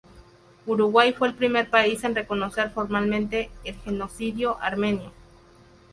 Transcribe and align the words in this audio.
Uruguay 0.65 1.13
fue 1.13 1.27
el 1.27 1.35
primer 1.35 1.69
país 1.69 2.03
en 2.03 2.15
reconocer 2.15 2.71
formalmente 2.71 3.51
el 3.63 3.75
Genocidio 3.75 4.57
Armenio. 4.59 5.13